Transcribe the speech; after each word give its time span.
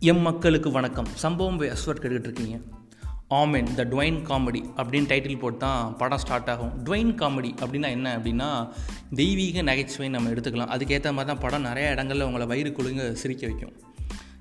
M 0.00 0.20
மக்களுக்கு 0.20 0.70
வணக்கம். 0.70 1.06
சம்பவம் 1.14 1.56
பை 1.56 1.68
அஸ்வர் 1.68 2.00
கேட்டுக்கிட்டு 2.00 2.28
இருக்கீங்க. 2.28 2.56
ஆமென் 3.28 3.74
த 3.74 3.84
டுவைன் 3.84 4.18
காமெடி 4.28 4.60
அப்படின்னு 4.76 5.08
டைட்டில் 5.12 5.38
போட்டு 5.38 5.58
தான் 5.58 5.96
படம் 5.96 6.18
ஸ்டார்ட் 6.18 6.50
ஆகும். 6.50 6.84
டுவைன் 6.84 7.10
காமெடி 7.22 7.50
அப்படின்னா 7.62 7.88
என்ன 7.88 8.18
அப்படின்னா 8.18 8.70
தெய்வீக 9.14 9.62
நகைச்சுவை 9.62 10.08
நம்ம 10.08 10.30
எடுத்துக்கலாம். 10.30 10.72
அதுக்கேற்ற 10.74 11.12
மாதிரி 11.12 11.24
தான் 11.24 11.38
படம் 11.38 11.60
நிறைய 11.60 11.90
இடங்களில் 11.90 12.22
உங்களை 12.22 12.46
வயிறு 12.46 12.70
குழுங்க 12.70 13.12
சிரிக்க 13.12 13.46
வைக்கும். 13.46 13.72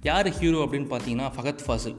யார் 0.01 0.29
ஹீரோ 0.29 0.59
அப்படின்னு 0.65 0.89
பார்த்தீங்கன்னா 0.93 1.31
ஃபகத் 1.37 1.65
ஃபாசில். 1.67 1.97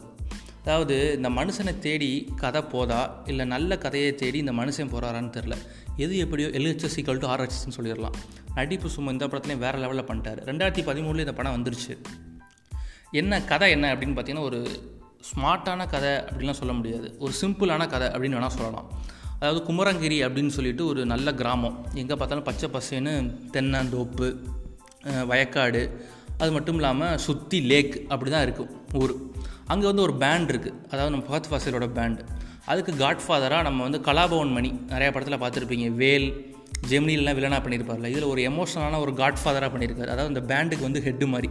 அதாவது 0.63 1.13
இந்த 1.17 1.31
மனுஷனை 1.31 1.79
தேடி 1.79 2.33
கதை 2.37 2.63
போதா 2.63 3.23
இல்லை 3.27 3.47
நல்ல 3.47 3.79
கதையை 3.79 4.15
தேடி 4.15 4.39
இந்த 4.39 4.53
மனுஷன் 4.53 4.93
போகிறாரான்னு 4.95 5.35
தெரில 5.39 5.57
எது 5.97 6.17
எப்படியோ 6.17 6.49
எல்ஹெச்எஸ் 6.49 6.97
ஈக்குவல் 6.97 7.23
டு 7.25 7.29
ஆர்ஹெச்எஸ்ன்னு 7.35 7.77
சொல்லிடலாம். 7.81 8.17
நடிப்பு 8.55 8.89
சும்மா 8.89 9.11
இந்த 9.11 9.27
படத்துலேயும் 9.27 9.65
வேறு 9.67 9.79
லெவலில் 9.79 10.09
பண்ணிட்டார். 10.13 10.41
ரெண்டாயிரத்தி 10.53 10.85
பதிமூணுல 10.91 11.19
இந்த 11.19 11.33
படம் 11.33 11.57
வந்துருச்சு. 11.59 11.97
என்ன 13.11 13.43
கதை 13.43 13.71
என்ன 13.71 13.95
அப்படின்னு 13.95 14.17
பார்த்தீங்கன்னா 14.17 14.41
ஒரு 14.41 14.69
ஸ்மார்ட்டான 15.29 15.89
கதை 15.89 16.11
அப்படின்லாம் 16.11 16.61
சொல்ல 16.61 16.73
முடியாது. 16.73 17.17
ஒரு 17.19 17.33
சிம்பிளான 17.41 17.89
கதை 17.89 18.09
அப்படின்னு 18.09 18.39
வேணால் 18.39 18.57
சொல்லலாம். 18.57 18.89
அதாவது 19.41 19.73
குமரங்கிரி 19.73 20.19
அப்படின்னு 20.27 20.47
சொல்லிட்டு 20.47 20.87
ஒரு 20.87 21.07
நல்ல 21.07 21.35
கிராமம். 21.35 21.87
எங்கே 21.95 22.15
பார்த்தாலும் 22.15 22.45
பச்சை 22.45 22.69
பசேன்னு 22.73 23.35
தென்னந்தோப்பு 23.53 24.37
வயக்காடு 25.27 25.83
அது 26.39 26.53
மட்டும் 26.53 26.75
இல்லாமல் 26.75 27.19
சுற்றி 27.19 27.61
லேக் 27.61 28.05
அப்படி 28.09 28.31
தான் 28.31 28.43
இருக்கும் 28.43 28.71
ஊர். 28.93 29.15
அங்கே 29.65 29.87
வந்து 29.87 30.03
ஒரு 30.03 30.15
பேண்ட் 30.15 30.51
இருக்குது 30.51 30.75
அதாவது 30.91 31.11
நம்ம 31.11 31.27
ஃபகத் 31.29 31.51
ஃபாசிலோட 31.51 31.93
பேண்ட் 31.93 32.21
அதுக்கு 32.65 32.93
காட்ஃபாதராக 32.93 33.63
நம்ம 33.63 33.83
வந்து 33.83 33.99
கலாபவன் 33.99 34.53
மணி. 34.53 34.81
நிறையா 34.89 35.13
படத்தில் 35.13 35.41
பார்த்துருப்பீங்க. 35.41 35.95
வேல் 35.95 36.57
ஜெமினிலாம் 36.91 37.37
வில்லனாக 37.39 37.63
பண்ணியிருப்பார்ல. 37.65 38.07
இதில் 38.07 38.23
ஒரு 38.23 38.43
எமோஷனலான 38.43 38.99
ஒரு 38.99 39.13
காட்ஃபாதராக 39.13 39.71
பண்ணியிருக்காரு. 39.75 40.15
அதாவது 40.17 40.33
அந்த 40.35 40.43
பேண்டுக்கு 40.51 40.81
வந்து 40.81 41.01
ஹெட்டு 41.01 41.27
மாதிரி. 41.27 41.51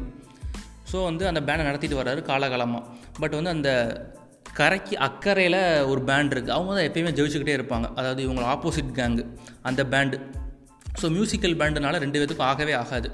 ஸோ 0.92 0.98
வந்து 1.04 1.24
அந்த 1.28 1.42
பேண்டை 1.48 1.64
நடத்திட்டு 1.66 2.00
வர்றாரு 2.02 2.22
காலகாலமாக 2.30 2.84
பட் 3.20 3.36
வந்து 3.40 3.50
அந்த 3.50 3.70
கரைக்கு 4.60 4.96
அக்கறையில் 5.08 5.62
ஒரு 5.92 6.02
பேண்ட் 6.10 6.34
இருக்குது 6.34 6.56
அவங்க 6.58 6.72
தான் 6.76 6.88
எப்பயுமே 6.90 7.12
ஜெயிச்சுக்கிட்டே 7.18 7.56
இருப்பாங்க. 7.58 7.88
அதாவது 8.00 8.22
இவங்க 8.24 8.44
ஆப்போசிட் 8.54 8.94
கேங்கு 9.00 9.24
அந்த 9.62 9.82
பேண்டு 9.94 10.18
ஸோ 11.02 11.08
மியூசிக்கல் 11.16 11.58
பேண்டுனால 11.62 11.98
ரெண்டு 12.04 12.20
பேத்துக்கும் 12.20 12.50
ஆகவே 12.52 12.74
ஆகாது. 12.74 13.10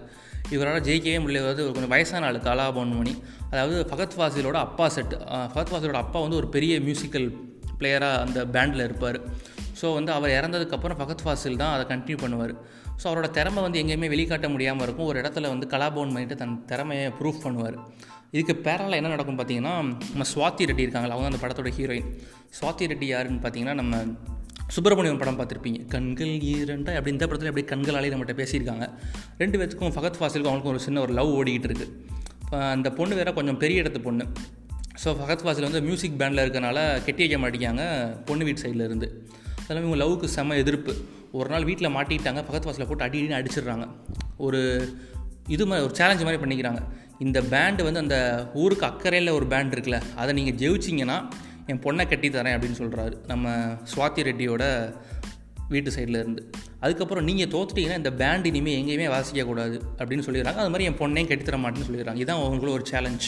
இவரால் 0.56 0.86
ஜெயிக்கவே 0.88 1.18
முடியல. 1.24 1.42
ஒரு 1.48 1.74
கொஞ்சம் 1.76 1.94
வயசான 1.96 2.26
ஆள் 2.26 2.40
கலா 2.48 2.68
பொன்மணி. 2.78 3.14
அதாவது 3.50 3.76
ஃபகத் 3.90 4.16
ஃபாசிலோட 4.18 4.58
அப்பா 4.68 4.86
செட் 4.90 5.16
ஃபகத் 5.52 5.72
ஃபாசிலோட 5.74 6.00
அப்பா 6.06 6.20
வந்து 6.20 6.40
ஒரு 6.42 6.50
பெரிய 6.56 6.80
மியூசிக்கல் 6.80 7.28
பிளேயராக 7.80 8.24
அந்த 8.26 8.40
பேண்டில் 8.56 8.84
இருப்பார். 8.84 9.20
ஸோ 9.84 9.90
வந்து 10.00 10.12
அவர் 10.18 10.36
இறந்ததுக்கப்புறம் 10.40 10.98
ஃபகத் 11.00 11.24
ஃபாசில் 11.24 11.58
தான் 11.62 11.72
அதை 11.76 11.86
கண்டினியூ 11.92 12.18
பண்ணுவார். 12.24 12.54
ஸோ 13.02 13.06
அவரோட 13.10 13.28
திறமை 13.38 13.62
வந்து 13.66 13.80
எங்கேயுமே 13.82 14.08
வெளிக்காட்ட 14.14 14.48
முடியாமல் 14.54 14.86
இருக்கும். 14.86 15.08
ஒரு 15.12 15.18
இடத்துல 15.22 15.50
வந்து 15.54 15.68
கலாபோன் 15.74 16.14
பண்ணிட்டு 16.16 16.36
தன் 16.42 16.54
திறமையை 16.72 17.08
ப்ரூஃப் 17.20 17.42
பண்ணுவார். 17.46 17.78
இதுக்கு 18.36 18.54
பேரலாக 18.68 19.00
என்ன 19.00 19.10
நடக்கும் 19.16 19.40
பார்த்தீங்கன்னா 19.40 19.74
நம்ம 20.12 20.26
சுவாதி 20.34 20.68
ரெட்டி 20.70 20.86
இருக்காங்களா 20.86 21.16
அவங்க 21.16 21.30
அந்த 21.32 21.42
படத்தோட 21.44 21.72
ஹீரோயின் 21.80 22.08
சுவாதி 22.60 22.88
ரெட்டி 22.92 23.08
யாருன்னு 23.14 23.42
பார்த்தீங்கன்னா 23.44 23.76
நம்ம 23.82 24.00
சுப்பிரமணியம் 24.76 25.20
படம் 25.22 25.38
பார்த்துருப்பீங்க. 25.40 25.80
கண்கள் 25.94 26.34
ஈரண்டா 26.54 26.92
அப்படி 26.98 27.14
இந்த 27.16 27.26
படத்தில் 27.28 27.52
எப்படி 27.52 27.66
கண்களாலே 27.74 28.12
நம்மகிட்ட 28.14 28.36
பேசியிருக்காங்க. 28.42 28.86
ரெண்டு 29.42 29.58
பேத்துக்கும் 29.60 29.94
ஃபகத் 29.98 30.20
ஃபாசிலுக்கும் 30.20 30.52
அவங்களுக்கும் 30.52 30.76
ஒரு 30.76 30.84
சின்ன 30.88 31.02
ஒரு 31.02 31.14
லவ் 31.20 31.32
ஓடிக்கிட்டு 31.40 31.70
இருக்கு. 31.72 31.88
இப்போ 32.44 32.58
அந்த 32.76 32.90
பொண்ணு 33.00 33.16
வேற 33.22 33.32
கொஞ்சம் 33.34 33.60
பெரிய 33.64 33.84
இடத்து 33.84 34.02
பொண்ணு. 34.10 34.26
ஸோ 35.04 35.12
ஃபகத் 35.20 35.44
ஃபாசில் 35.44 35.68
வந்து 35.70 35.82
மியூசிக் 35.82 36.20
பேண்டில் 36.22 36.44
இருக்கனால 36.46 36.80
கெட்டி 37.06 37.22
வைக்க 37.24 37.38
மாட்டேங்காங்க 37.44 37.86
பொண்ணு 38.30 38.46
வீட்டு 38.48 38.64
சைடில் 38.64 38.86
இருந்து. 38.90 39.08
அதெல்லாம் 39.64 39.92
இவங்க 39.92 40.04
லவ்வுக்கு 40.04 40.30
செம 40.30 40.56
எதிர்ப்பு. 40.56 40.94
ஒரு 41.32 41.50
நாள் 41.50 41.64
வீட்டில் 41.64 41.96
மாட்டிட்டாங்க 41.96 42.42
பக்கத்து 42.42 42.66
வாசலில் 42.66 42.88
போட்டு 42.88 43.04
அடி 43.04 43.22
அடின்னு 43.22 43.40
அடிச்சிடுறாங்க. 43.40 43.88
ஒரு 44.38 44.62
இது 45.48 45.66
மாதிரி 45.66 45.86
ஒரு 45.88 45.96
சேலஞ்சு 45.98 46.24
மாதிரி 46.24 46.42
பண்ணிக்கிறாங்க. 46.44 46.82
இந்த 47.20 47.42
பேண்டு 47.42 47.84
வந்து 47.84 48.00
அந்த 48.00 48.18
ஊருக்கு 48.54 48.86
அக்கறையில் 48.86 49.32
ஒரு 49.32 49.46
பேண்ட் 49.46 49.74
இருக்குல்ல 49.74 50.02
அதை 50.16 50.44
நீங்கள் 50.44 50.58
ஜெயிச்சிங்கன்னா 50.62 51.18
என் 51.68 51.80
பொண்ணை 51.80 52.08
கட்டி 52.08 52.30
தரேன் 52.30 52.56
அப்படின்னு 52.58 52.80
சொல்கிறாரு 52.80 53.26
நம்ம 53.26 53.50
சுவாதி 53.96 54.22
ரெட்டியோட 54.30 54.94
வீட்டு 55.70 55.92
சைடில் 55.92 56.20
இருந்து. 56.20 56.50
அதுக்கப்புறம் 56.80 57.24
நீங்கள் 57.24 57.48
தோத்துட்டீங்கன்னா 57.48 57.98
இந்த 57.98 58.12
பேண்ட் 58.14 58.46
இனிமேல் 58.46 58.80
எங்கேயுமே 58.80 59.12
வாசிக்கக்கூடாது 59.14 59.78
அப்படின்னு 59.98 60.26
சொல்லிடுறாங்க. 60.28 60.60
அது 60.64 60.70
மாதிரி 60.70 60.84
என் 60.84 60.98
பொண்ணையும் 60.98 61.30
கட்டித்தர 61.30 61.58
மாட்டேன்னு 61.58 61.88
சொல்லிடுறாங்க. 61.92 62.16
இதுதான் 62.16 62.40
அவங்களுக்குள்ள 62.40 62.70
ஒரு 62.70 62.86
சேலஞ்ச் 62.86 63.28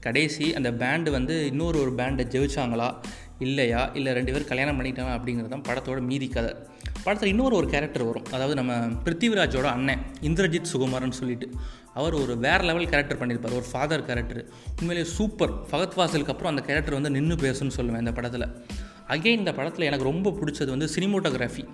கடைசி 0.00 0.54
அந்த 0.54 0.70
பேண்டு 0.72 1.10
வந்து 1.10 1.46
இன்னொரு 1.46 1.80
ஒரு 1.80 1.92
பேண்டை 1.92 2.24
ஜெயிச்சாங்களா? 2.24 2.88
இல்லையா? 3.40 3.90
இல்லை 3.94 4.12
ரெண்டு 4.12 4.32
பேரும் 4.32 4.48
கல்யாணம் 4.48 4.80
பண்ணிட்டாங்க 4.80 5.12
அப்படிங்கிறது 5.18 5.48
தான் 5.48 5.64
படத்தோட 5.68 6.00
மீதி 6.00 6.28
கதை. 6.28 6.54
படத்தில் 7.04 7.28
இன்னொரு 7.28 7.56
ஒரு 7.56 7.66
கேரக்டர் 7.66 8.02
வரும். 8.02 8.24
அதாவது 8.24 8.54
நம்ம 8.54 8.74
பிருத்திவிராஜோட 9.04 9.62
அண்ணன் 9.62 10.00
இந்திரஜித் 10.22 10.70
சுகுமாரன் 10.72 11.10
சொல்லிட்டு. 11.10 11.50
அவர் 11.94 12.14
ஒரு 12.14 12.38
வேறு 12.38 12.64
லெவல் 12.64 12.88
கேரக்டர் 12.88 13.18
பண்ணியிருப்பார் 13.18 13.54
ஒரு 13.54 13.64
ஃபாதர் 13.72 14.06
கேரக்டர் 14.06 14.44
உண்மையிலேயே 14.80 15.14
சூப்பர் 15.14 15.50
ஃபகத் 15.50 15.94
வாசலுக்கு 15.94 16.32
அப்புறம் 16.32 16.56
அந்த 16.56 16.62
கேரக்டர் 16.62 17.00
வந்து 17.00 17.10
நின்று 17.10 17.36
பேசுன்னு 17.36 17.70
சொல்லுவேன் 17.76 17.98
இந்த 17.98 18.12
படத்தில். 18.12 18.46
அகைன் 19.08 19.26
இந்த 19.26 19.52
படத்தில் 19.52 19.86
எனக்கு 19.86 20.04
ரொம்ப 20.04 20.30
பிடிச்சது 20.30 20.68
வந்து 20.68 20.88
சினிமோட்டோகிராஃபி 20.94 21.68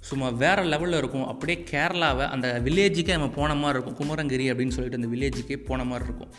சும்மா 0.00 0.28
வேறு 0.28 0.62
லெவலில் 0.62 0.96
இருக்கும். 0.96 1.26
அப்படியே 1.26 1.64
கேரளாவை 1.70 2.28
அந்த 2.28 2.60
வில்லேஜுக்கே 2.64 3.08
நம்ம 3.08 3.28
போன 3.28 3.54
மாதிரி 3.54 3.82
இருக்கும். 3.82 4.08
குமரங்கிரி 4.08 4.54
அப்படின்னு 4.54 4.68
சொல்லிட்டு 4.68 5.08
அந்த 5.08 5.08
வில்லேஜுக்கே 5.08 5.56
போன 5.56 5.84
மாதிரி 5.84 6.08
இருக்கும். 6.08 6.32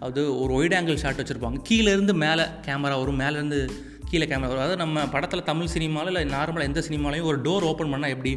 அது 0.00 0.40
ஒரு 0.40 0.54
ஒயிட் 0.54 0.74
ஆங்கிள் 0.74 0.94
ஷாட் 0.94 1.20
வச்சுருப்பாங்க. 1.20 1.62
கீழேருந்து 1.68 2.12
மேலே 2.12 2.42
கேமரா 2.42 2.98
வரும். 2.98 3.20
மேலேருந்து 3.20 3.68
கீழே 4.10 4.26
கேமரா 4.26 4.48
வரும். 4.50 4.64
அதாவது 4.64 4.76
நம்ம 4.76 5.06
படத்தில் 5.08 5.42
தமிழ் 5.42 5.72
சினிமாவில் 5.74 6.10
இல்லை 6.12 6.38
நார்மலாக 6.38 6.68
எந்த 6.70 6.82
சினிமாலையும் 6.88 7.28
ஒரு 7.30 7.38
டோர் 7.40 7.66
ஓப்பன் 7.70 7.92
பண்ணால் 7.94 8.14
எப்படி? 8.14 8.32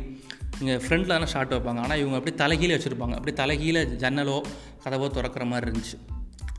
இங்கே 0.59 0.75
ஃப்ரண்டில் 0.75 1.13
தானே 1.13 1.25
ஷாட் 1.25 1.53
வைப்பாங்க. 1.53 1.81
ஆனால் 1.85 1.99
இவங்க 2.03 2.15
அப்படியே 2.19 2.37
தலைகீழே 2.43 2.75
வச்சுருப்பாங்க. 2.77 3.15
அப்படியே 3.19 3.37
தலைகீழே 3.41 3.83
ஜன்னலோ 4.03 4.37
கதவோ 4.85 5.09
திறக்கிற 5.09 5.45
மாதிரி 5.45 5.65
இருந்துச்சு. 5.69 5.97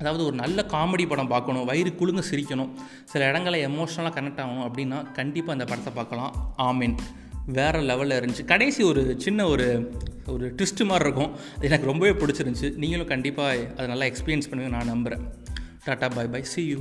அதாவது 0.00 0.22
ஒரு 0.24 0.34
நல்ல 0.34 0.64
காமெடி 0.72 1.04
படம் 1.08 1.32
பார்க்கணும். 1.34 1.64
வயிறு 1.64 1.92
குழுங்க 2.00 2.22
சிரிக்கணும். 2.30 2.70
சில 3.04 3.26
இடங்களில் 3.30 3.66
எமோஷ்னலாக 3.68 4.12
கனெக்ட் 4.18 4.42
ஆகணும் 4.44 4.66
அப்படின்னா 4.68 4.98
கண்டிப்பாக 5.12 5.56
இந்த 5.58 5.66
படத்தை 5.70 5.92
பார்க்கலாம். 5.92 6.32
ஆமீன். 6.68 6.96
வேறு 7.58 7.80
லெவலில் 7.80 8.18
இருந்துச்சு. 8.20 8.44
கடைசி 8.44 8.82
ஒரு 8.82 9.02
சின்ன 9.18 9.46
ஒரு 9.46 9.66
ஒரு 10.26 10.46
ட்விஸ்ட் 10.56 10.82
மாதிரி 10.84 11.04
இருக்கும். 11.06 11.30
அது 11.56 11.68
எனக்கு 11.68 11.90
ரொம்பவே 11.90 12.12
பிடிச்சிருந்துச்சி. 12.20 12.70
நீங்களும் 12.82 13.12
கண்டிப்பாக 13.14 13.66
அதை 13.76 13.86
நல்லா 13.86 14.06
எக்ஸ்பீரியன்ஸ் 14.06 14.48
பண்ணுவீங்க 14.50 14.74
நான் 14.76 14.92
நம்புகிறேன் 14.94 15.24
tata 15.86 16.08
bye 16.16 16.32
bye 16.34 16.42
see 16.54 16.62
you 16.72 16.80